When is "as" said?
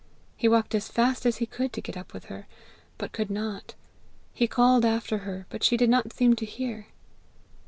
0.73-0.87, 1.27-1.37